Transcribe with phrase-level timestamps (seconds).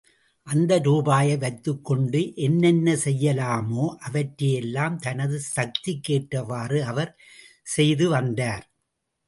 [0.47, 7.13] அந்த ரூபாயை வைத்துக் கொண்டு என்னென்ன செய்யலாமோ அவற்றையெல்லாம் தனது சக்திக்கேற்றவாறு அவர்
[7.77, 8.65] செய்துவந்தார்.